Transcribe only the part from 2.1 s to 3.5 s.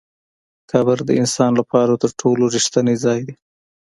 ټولو رښتینی ځای دی.